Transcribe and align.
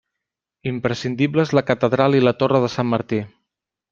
Imprescindibles 0.69 1.51
la 1.59 1.63
catedral 1.69 2.19
i 2.19 2.23
la 2.23 2.35
torre 2.41 2.65
de 2.65 2.73
Sant 2.79 2.91
Martí. 2.95 3.23